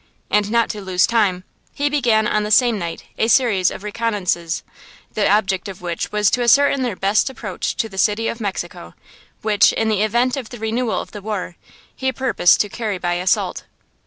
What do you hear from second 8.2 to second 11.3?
of Mexico, which, in the event of the renewal of the